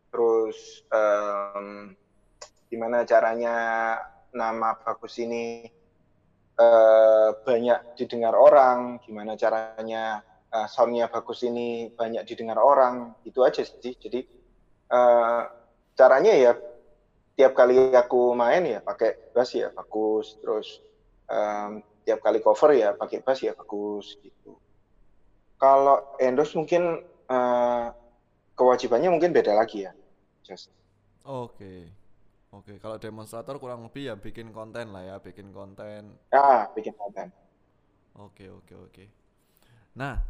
[0.09, 1.93] terus um,
[2.69, 3.55] gimana caranya
[4.33, 5.69] nama bagus ini
[6.57, 13.61] uh, banyak didengar orang gimana caranya uh, soundnya bagus ini banyak didengar orang itu aja
[13.61, 13.93] sih.
[13.97, 14.25] Jadi
[14.89, 15.41] uh,
[15.93, 16.51] caranya ya
[17.35, 20.79] tiap kali aku main ya pakai bass ya bagus terus
[21.27, 24.55] um, tiap kali cover ya pakai bass ya bagus gitu
[25.55, 26.99] kalau endorse mungkin
[27.31, 27.87] uh,
[28.55, 29.91] kewajibannya mungkin beda lagi ya.
[30.43, 30.71] Just.
[31.27, 31.91] Oke.
[32.55, 36.15] Oke, kalau demonstrator kurang lebih ya bikin konten lah ya, bikin konten.
[36.31, 37.27] Ya, bikin konten.
[38.15, 39.05] Oke, oke, oke.
[39.99, 40.23] Nah,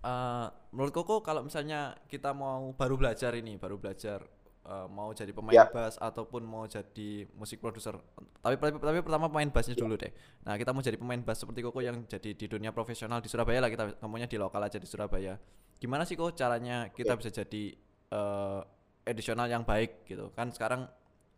[0.00, 4.24] uh, menurut Koko kalau misalnya kita mau baru belajar ini, baru belajar
[4.66, 5.70] uh, mau jadi pemain yeah.
[5.70, 7.94] bass ataupun mau jadi musik produser.
[8.42, 10.10] Tapi, tapi tapi pertama pemain bassnya dulu deh.
[10.42, 13.62] Nah kita mau jadi pemain bass seperti Koko yang jadi di dunia profesional di Surabaya
[13.62, 15.38] lah kita ngomongnya di lokal aja di Surabaya.
[15.78, 17.18] Gimana sih kok caranya kita yeah.
[17.18, 17.64] bisa jadi
[18.12, 18.60] uh,
[19.06, 20.90] edisional yang baik gitu kan sekarang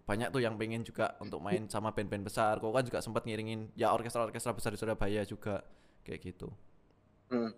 [0.08, 2.56] banyak tuh yang pengen juga untuk main sama band-band besar.
[2.58, 5.60] Kok kan juga sempat ngiringin ya orkestra-orkestra besar di Surabaya juga
[6.02, 6.48] kayak gitu.
[7.28, 7.52] Hmm.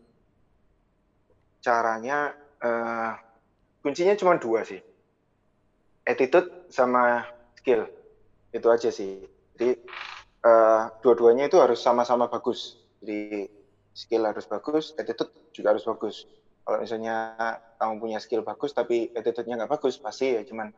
[1.63, 3.15] Caranya uh,
[3.85, 4.90] kuncinya cuma dua sih
[6.11, 7.23] attitude sama
[7.55, 7.87] skill.
[8.51, 9.23] Itu aja sih.
[9.55, 9.79] Jadi
[10.43, 12.83] uh, dua-duanya itu harus sama-sama bagus.
[12.99, 13.47] Jadi
[13.95, 16.27] skill harus bagus attitude juga harus bagus.
[16.67, 17.17] Kalau misalnya
[17.79, 20.69] kamu punya skill bagus tapi attitude-nya nggak bagus pasti ya cuman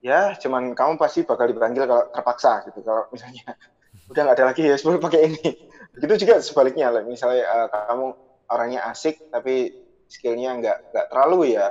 [0.00, 2.80] ya cuman kamu pasti bakal dipanggil kalau terpaksa gitu.
[2.82, 3.54] Kalau misalnya
[4.10, 5.48] udah nggak ada lagi ya sebelum pakai ini.
[5.94, 8.06] Begitu juga sebaliknya misalnya uh, kamu
[8.50, 9.70] orangnya asik tapi
[10.10, 11.70] skillnya nggak nggak terlalu ya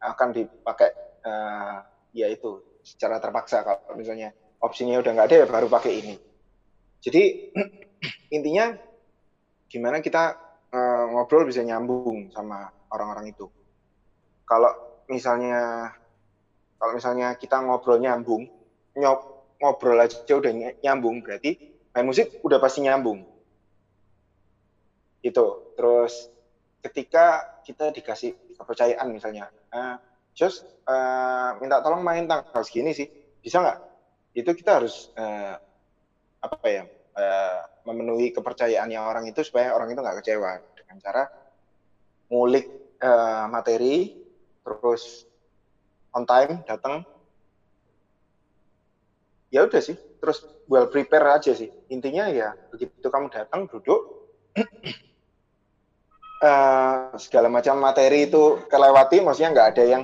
[0.00, 0.90] akan dipakai
[1.26, 1.82] uh,
[2.16, 6.14] ya itu secara terpaksa kalau misalnya opsinya udah nggak ada ya baru pakai ini
[7.00, 7.52] jadi
[8.36, 8.76] intinya
[9.70, 10.36] gimana kita
[10.72, 13.46] uh, ngobrol bisa nyambung sama orang-orang itu
[14.50, 14.74] kalau
[15.06, 15.90] misalnya
[16.80, 18.48] kalau misalnya kita ngobrol nyambung,
[19.60, 21.60] ngobrol aja udah nyambung, berarti
[21.92, 23.20] main musik udah pasti nyambung.
[25.20, 25.76] Itu.
[25.76, 26.32] Terus
[26.80, 30.00] ketika kita dikasih kepercayaan misalnya, uh,
[30.40, 33.04] Jos uh, minta tolong main tanggal segini sih,
[33.44, 33.78] bisa nggak?
[34.32, 35.52] Itu kita harus uh,
[36.40, 41.22] apa ya uh, memenuhi kepercayaannya orang itu supaya orang itu nggak kecewa dengan cara
[42.32, 44.16] ngulik uh, materi,
[44.64, 45.28] terus
[46.16, 47.04] on time datang.
[49.52, 50.40] Ya udah sih terus
[50.72, 51.68] well prepare aja sih.
[51.92, 54.00] Intinya ya begitu kamu datang duduk
[56.40, 60.02] uh, segala macam materi itu kelewati maksudnya nggak ada yang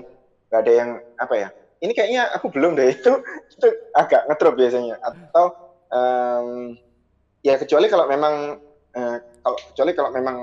[0.48, 1.48] nggak ada yang apa ya
[1.84, 3.12] ini kayaknya aku belum deh itu
[3.52, 4.96] itu agak ngedrop biasanya.
[5.02, 5.52] Atau
[5.92, 6.76] um,
[7.44, 8.58] ya kecuali kalau memang
[8.96, 10.36] uh, kalau kecuali kalau memang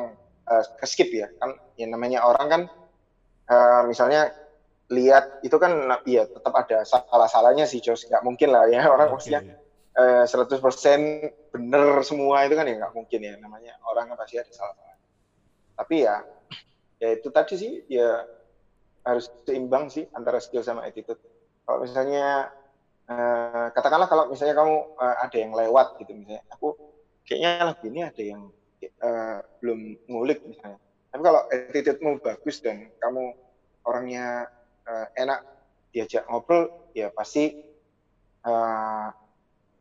[0.47, 2.61] uh, skip ya kan yang namanya orang kan
[3.49, 4.29] uh, misalnya
[4.93, 8.05] lihat itu kan ya tetap ada salah-salahnya sih Jos.
[8.05, 9.33] Nggak mungkin lah ya orang okay.
[9.33, 9.41] maksudnya
[9.93, 14.49] eh, 100% bener semua itu kan ya nggak mungkin ya namanya orang kan pasti ada
[14.49, 14.97] salah-salah
[15.77, 16.21] tapi ya
[16.97, 18.25] ya itu tadi sih ya
[19.03, 21.19] harus seimbang sih antara skill sama attitude.
[21.63, 22.51] Kalau misalnya
[23.07, 26.75] eh, katakanlah kalau misalnya kamu eh, ada yang lewat gitu misalnya aku
[27.23, 28.41] kayaknya lagu ini ada yang
[28.81, 30.79] eh, belum ngulik misalnya.
[31.13, 33.37] Tapi kalau attitude-mu bagus dan kamu
[33.85, 34.49] orangnya
[34.87, 35.45] uh, enak
[35.93, 37.53] diajak ngobrol ya pasti
[38.47, 39.07] uh,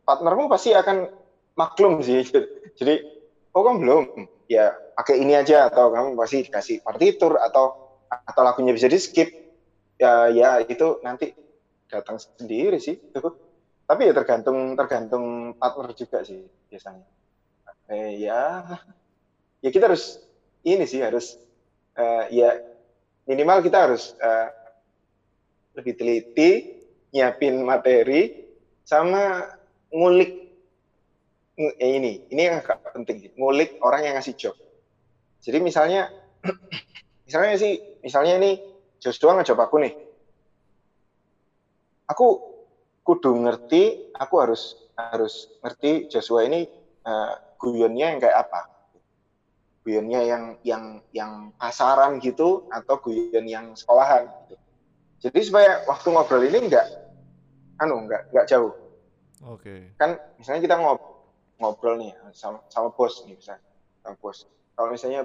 [0.05, 1.09] partnermu pasti akan
[1.57, 2.21] maklum sih.
[2.79, 2.95] Jadi
[3.57, 4.05] oh kan belum?
[4.51, 7.82] Ya pakai ini aja atau kamu pasti dikasih partitur atau
[8.13, 9.29] atau lagunya bisa di skip
[9.97, 11.33] ya ya itu nanti
[11.89, 12.99] datang sendiri sih
[13.89, 17.07] tapi ya tergantung tergantung partner juga sih biasanya
[17.93, 18.65] eh, ya
[19.65, 20.21] ya kita harus
[20.63, 21.37] ini sih harus
[21.99, 22.55] uh, ya
[23.27, 24.49] minimal kita harus uh,
[25.79, 26.51] lebih teliti,
[27.13, 28.45] nyiapin materi,
[28.85, 29.47] sama
[29.93, 30.53] ngulik
[31.57, 34.57] eh, ini, ini yang agak penting, ngulik orang yang ngasih job.
[35.43, 36.13] Jadi misalnya,
[37.27, 38.53] misalnya sih, misalnya ini
[39.03, 39.95] Joshua ngejob aku nih,
[42.07, 42.27] aku
[43.03, 46.69] kudu ngerti, aku harus harus ngerti Joshua ini
[47.07, 48.61] uh, guyonnya yang kayak apa,
[49.83, 54.31] guyonnya yang yang yang pasaran gitu atau guyon yang sekolahan.
[54.47, 54.57] Gitu.
[55.27, 56.87] Jadi supaya waktu ngobrol ini enggak
[57.83, 58.75] anu enggak enggak jauh.
[59.51, 59.67] Oke.
[59.67, 59.81] Okay.
[59.99, 61.01] Kan misalnya kita ngob
[61.59, 63.67] ngobrol nih sama, sama bos nih misalnya
[64.03, 64.47] sama bos.
[64.79, 65.23] Kalau misalnya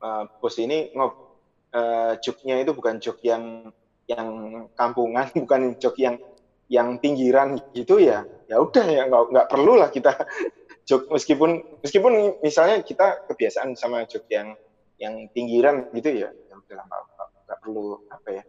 [0.00, 1.25] uh, bos ini ngob
[1.72, 3.70] uh, joknya itu bukan jok yang
[4.06, 4.28] yang
[4.78, 6.16] kampungan, bukan jok yang
[6.70, 8.26] yang pinggiran gitu ya.
[8.46, 10.14] Ya udah ya nggak nggak perlu lah kita
[10.88, 14.54] jok meskipun meskipun misalnya kita kebiasaan sama jok yang
[14.96, 18.42] yang pinggiran gitu ya ya udah nggak perlu apa ya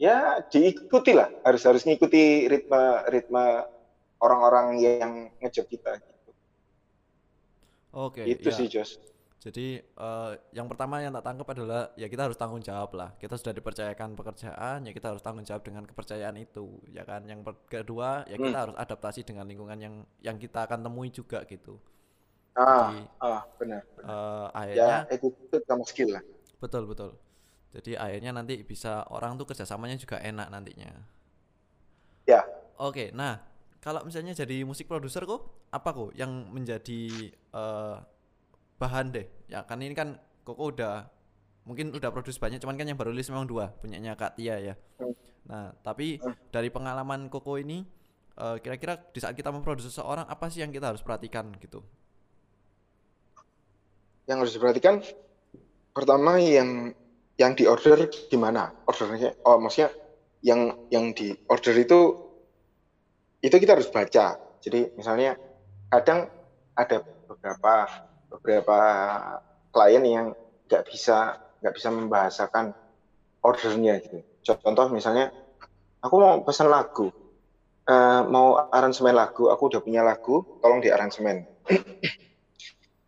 [0.00, 0.16] ya
[0.48, 3.68] diikuti lah harus harus ngikuti ritme ritme
[4.24, 5.12] orang-orang yang
[5.42, 6.30] ngejob kita gitu.
[7.94, 8.24] Oke.
[8.24, 8.56] Itu ya.
[8.56, 8.96] sih Jos.
[9.44, 13.12] Jadi uh, yang pertama yang tak tangkap adalah ya kita harus tanggung jawab lah.
[13.20, 17.28] Kita sudah dipercayakan pekerjaan, ya kita harus tanggung jawab dengan kepercayaan itu, ya kan.
[17.28, 18.64] Yang kedua ya kita hmm.
[18.64, 21.76] harus adaptasi dengan lingkungan yang yang kita akan temui juga gitu.
[22.56, 23.82] Ah, Jadi, ah benar.
[23.92, 24.08] benar.
[24.08, 26.24] Uh, akhirnya ya, itu, itu sama skill lah.
[26.56, 27.10] Betul betul.
[27.76, 30.88] Jadi akhirnya nanti bisa orang tuh kerjasamanya juga enak nantinya.
[32.24, 32.48] Ya.
[32.80, 33.44] Oke, nah
[33.84, 38.00] kalau misalnya jadi musik produser kok apa kok yang menjadi uh,
[38.78, 39.26] bahan deh?
[39.50, 41.08] Ya kan ini kan Koko udah
[41.64, 44.74] mungkin udah produce banyak, cuman kan yang baru rilis memang dua, punyanya Kak Tia ya.
[45.48, 46.20] Nah tapi
[46.52, 47.80] dari pengalaman Koko ini
[48.36, 51.80] eh, kira-kira di saat kita memproduksi seseorang apa sih yang kita harus perhatikan gitu?
[54.28, 54.94] Yang harus diperhatikan
[55.94, 56.92] pertama yang
[57.38, 59.90] yang di order gimana ordernya oh maksudnya
[60.42, 62.00] yang yang di order itu
[63.42, 65.38] itu kita harus baca jadi misalnya
[65.90, 66.30] kadang
[66.74, 67.86] ada beberapa
[68.38, 68.78] beberapa
[69.70, 70.26] klien yang
[70.66, 72.74] nggak bisa nggak bisa membahasakan
[73.44, 75.30] ordernya gitu contoh misalnya
[76.02, 77.14] aku mau pesan lagu
[77.88, 81.44] uh, mau aransemen lagu, aku udah punya lagu, tolong di aransemen.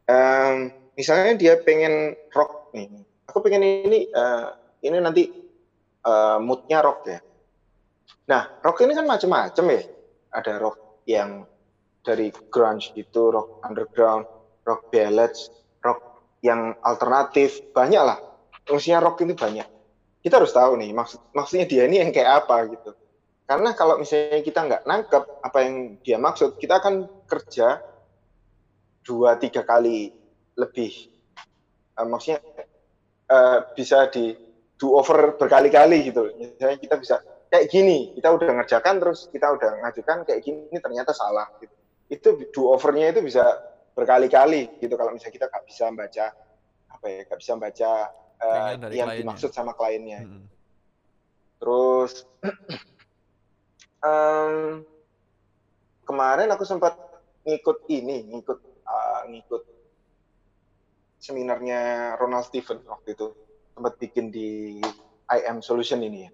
[0.09, 2.89] um, misalnya dia pengen rock nih,
[3.29, 4.53] aku pengen ini uh,
[4.85, 5.29] ini nanti
[6.05, 7.19] uh, moodnya rock ya.
[8.27, 9.83] Nah, rock ini kan macam-macam ya.
[10.35, 11.47] Ada rock yang
[12.03, 14.27] dari grunge gitu, rock underground,
[14.67, 15.49] rock ballads,
[15.81, 18.19] rock yang alternatif, banyak lah.
[18.67, 19.69] Maksudnya rock ini banyak.
[20.21, 22.91] Kita harus tahu nih, maksud maksudnya dia ini yang kayak apa gitu.
[23.47, 27.79] Karena kalau misalnya kita nggak nangkep apa yang dia maksud, kita akan kerja
[29.07, 30.11] dua tiga kali
[30.59, 31.15] lebih.
[31.95, 32.43] Uh, maksudnya
[33.31, 34.35] uh, bisa di
[34.75, 36.27] do over berkali-kali gitu.
[36.35, 41.15] Misalnya kita bisa kayak gini, kita udah ngerjakan terus kita udah ngajukan kayak gini ternyata
[41.15, 41.75] salah gitu.
[42.11, 43.47] Itu do overnya itu bisa
[43.97, 46.27] berkali-kali gitu kalau misalnya kita nggak bisa baca
[46.93, 47.91] apa ya, nggak bisa baca
[48.45, 49.17] uh, yang kliennya.
[49.25, 50.21] dimaksud sama kliennya.
[50.29, 50.45] Hmm.
[51.57, 52.29] Terus
[54.05, 54.85] um,
[56.05, 56.93] kemarin aku sempat
[57.49, 59.65] ngikut ini, ngikut uh, ngikut
[61.17, 63.33] seminarnya Ronald Steven waktu itu
[63.73, 64.79] sempat bikin di
[65.33, 66.31] IM Solution ini ya.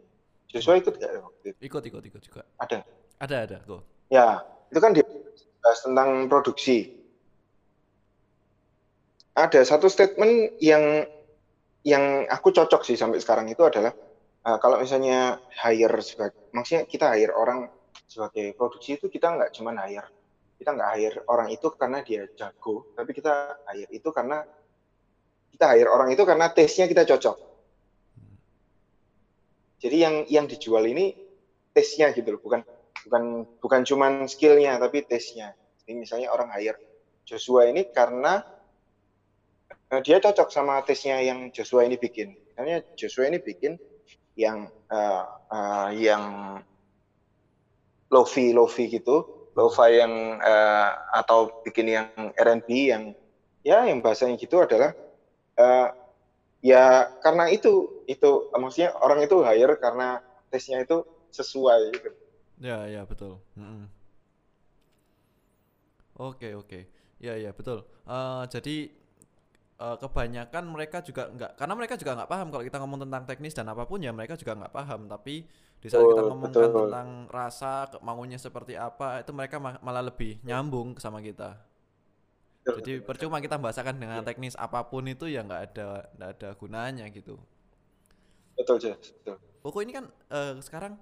[0.52, 1.58] Joshua ikut gak waktu itu?
[1.64, 2.42] Ikut, ikut, ikut juga.
[2.60, 2.84] Ada?
[3.22, 3.58] Ada, ada.
[3.64, 3.80] Go.
[4.12, 5.06] Ya, itu kan dia
[5.64, 7.01] bahas tentang produksi.
[9.32, 11.08] Ada satu statement yang
[11.82, 13.90] yang aku cocok sih sampai sekarang itu adalah
[14.44, 17.66] uh, kalau misalnya hire sebagai maksudnya kita hire orang
[18.04, 20.06] sebagai produksi itu kita nggak cuma hire.
[20.60, 24.44] Kita nggak hire orang itu karena dia jago tapi kita hire itu karena
[25.56, 27.36] kita hire orang itu karena taste-nya kita cocok.
[29.80, 31.16] Jadi yang yang dijual ini
[31.72, 32.60] taste-nya gitu loh bukan
[33.08, 35.56] bukan bukan cuma skillnya tapi taste-nya.
[35.82, 36.76] Jadi misalnya orang hire
[37.24, 38.44] Joshua ini karena
[40.00, 43.76] dia cocok sama taste-nya yang Joshua ini bikin misalnya Joshua ini bikin
[44.38, 46.56] yang uh, uh, yang
[48.08, 53.12] lofi lofi gitu lofi yang uh, atau bikin yang R&B yang
[53.60, 54.96] ya yang bahasanya gitu adalah
[55.60, 55.92] uh,
[56.64, 62.10] ya karena itu itu maksudnya orang itu hire karena tesnya itu sesuai gitu.
[62.60, 63.40] Ya ya betul.
[63.56, 63.86] Mm -hmm.
[66.20, 66.80] Oke oke
[67.20, 67.84] ya ya betul.
[68.04, 69.01] Uh, jadi
[69.80, 72.48] uh, kebanyakan mereka juga nggak karena mereka juga nggak paham.
[72.52, 75.00] Kalau kita ngomong tentang teknis dan apa pun ya mereka juga nggak paham.
[75.08, 75.34] Tapi
[75.82, 76.86] di saat oh, kita ngomongkan betul.
[76.86, 77.72] tentang rasa
[78.04, 81.58] maunya seperti apa itu mereka malah lebih nyambung sama kita.
[82.62, 84.26] Betul, jadi betul, percuma kita bahasakan dengan ya.
[84.26, 87.34] teknis apa pun itu ya nggak ada nggak ada gunanya gitu.
[88.54, 89.36] Betul betul.
[89.62, 90.94] Koko ini kan uh, sekarang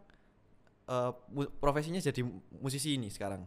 [0.88, 1.12] uh,
[1.60, 2.24] profesinya jadi
[2.60, 3.44] musisi ini sekarang.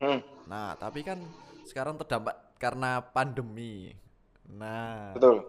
[0.00, 0.24] Hmm.
[0.48, 1.20] nah tapi kan
[1.68, 3.96] sekarang terdampak karena pandemi
[4.56, 5.46] Nah, betul.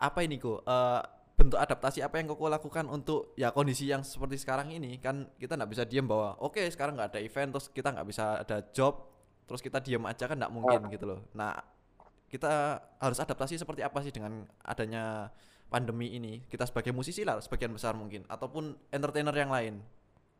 [0.00, 0.64] Apa ini kok?
[0.64, 1.02] Uh,
[1.36, 5.56] bentuk adaptasi apa yang koko lakukan untuk ya kondisi yang seperti sekarang ini kan kita
[5.56, 8.60] nggak bisa diem bahwa oke okay, sekarang nggak ada event terus kita nggak bisa ada
[8.76, 9.08] job
[9.48, 10.90] terus kita diem aja kan nggak mungkin oh.
[10.92, 11.20] gitu loh.
[11.32, 11.56] Nah
[12.28, 15.32] kita harus adaptasi seperti apa sih dengan adanya
[15.72, 19.74] pandemi ini kita sebagai musisi lah sebagian besar mungkin ataupun entertainer yang lain.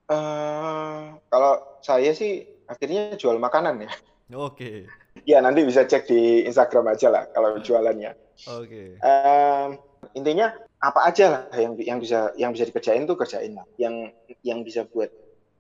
[0.05, 3.91] Uh, kalau saya sih akhirnya jual makanan ya.
[4.35, 4.87] Oke.
[4.87, 5.27] Okay.
[5.27, 8.15] Ya nanti bisa cek di Instagram aja lah kalau jualannya.
[8.47, 8.97] Oke.
[8.97, 9.03] Okay.
[9.03, 9.77] Um,
[10.15, 13.67] intinya apa aja lah yang yang bisa yang bisa dikerjain tuh kerjain lah.
[13.77, 14.15] Yang
[14.47, 15.11] yang bisa buat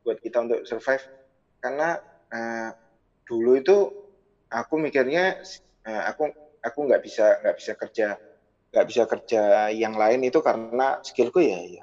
[0.07, 1.03] buat kita untuk survive.
[1.61, 1.99] Karena
[2.33, 2.71] uh,
[3.27, 3.77] dulu itu
[4.49, 5.43] aku mikirnya
[5.87, 6.31] uh, aku
[6.63, 8.07] aku nggak bisa nggak bisa kerja
[8.71, 9.43] nggak bisa kerja
[9.75, 11.83] yang lain itu karena skillku ya ya.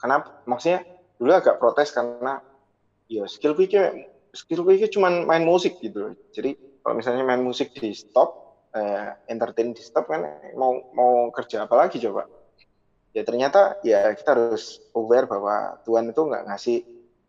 [0.00, 0.82] Karena maksudnya
[1.20, 2.42] dulu agak protes karena
[3.06, 3.62] ya skillku
[4.32, 8.40] skill gue cuma main musik gitu jadi kalau misalnya main musik di stop
[8.74, 12.26] eh, entertain di stop kan mau mau kerja apa lagi coba?
[13.10, 16.78] Ya ternyata ya kita harus aware bahwa Tuhan itu nggak ngasih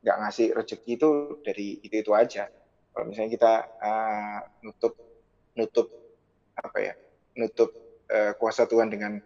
[0.02, 1.10] nggak ngasih rezeki itu
[1.42, 2.48] dari itu itu aja.
[2.92, 4.94] Kalau misalnya kita uh, nutup
[5.58, 5.88] nutup
[6.54, 6.94] apa ya
[7.34, 7.74] nutup
[8.12, 9.20] uh, kuasa Tuhan dengan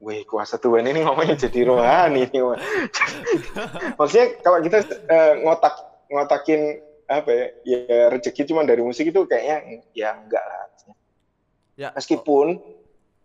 [0.00, 2.40] Wih, kuasa Tuhan ini ngomongnya jadi rohani nih.
[4.00, 5.76] Maksudnya kalau kita uh, ngotak
[6.08, 6.80] ngotakin
[7.10, 10.70] apa ya, ya rezeki cuma dari musik itu kayaknya ya enggak lah.
[11.74, 11.88] Ya.
[11.96, 12.60] Meskipun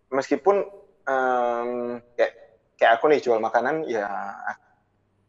[0.09, 0.65] meskipun
[1.05, 2.33] um, kayak
[2.81, 4.09] kayak aku nih jual makanan ya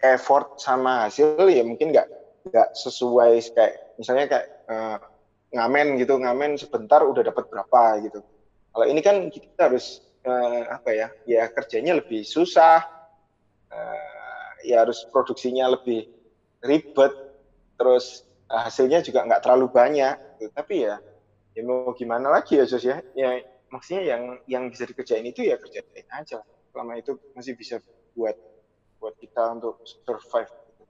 [0.01, 2.09] effort sama hasil ya mungkin nggak
[2.49, 4.99] nggak sesuai kayak misalnya kayak uh,
[5.53, 8.21] ngamen gitu ngamen sebentar udah dapat berapa gitu.
[8.73, 12.85] Kalau ini kan kita harus uh, apa ya ya kerjanya lebih susah
[13.73, 16.07] uh, ya harus produksinya lebih
[16.63, 17.15] ribet
[17.79, 20.51] terus hasilnya juga nggak terlalu banyak gitu.
[20.55, 20.97] tapi ya
[21.57, 23.41] ya mau gimana lagi ya Jos ya ya
[23.73, 26.39] maksudnya yang yang bisa dikerjain itu ya kerjain aja
[26.71, 27.81] selama itu masih bisa
[28.15, 28.37] buat
[29.01, 30.85] buat kita untuk survive gitu.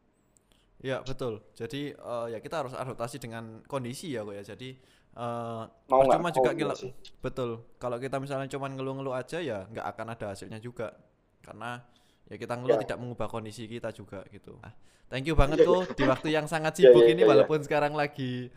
[0.83, 1.43] Ya betul.
[1.57, 4.43] Jadi eh, ya kita harus adaptasi dengan kondisi ya kok ya.
[4.43, 4.69] Jadi
[5.17, 6.93] eh Mau mau juga sih.
[7.25, 7.65] betul.
[7.81, 10.93] Kalau kita misalnya cuman ngeluh-ngeluh aja ya nggak akan ada hasilnya juga.
[11.41, 11.81] Karena
[12.27, 12.83] ya kita ngeluh Ya.
[12.83, 14.59] tidak mengubah kondisi kita juga gitu.
[14.61, 14.75] Ah,
[15.07, 17.31] thank you banget Iya, kok di waktu yang sangat sibuk iya, ini iya, iya.
[17.31, 18.51] walaupun sekarang lagi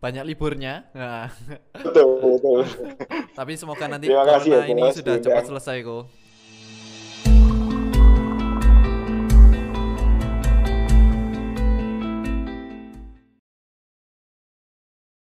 [0.00, 0.88] banyak liburnya.
[0.96, 1.28] Nah,
[1.76, 2.64] Betul, betul.
[3.36, 6.04] tapi semoga nanti Terima kasih ya, corona ini sudah cepat selesai kok.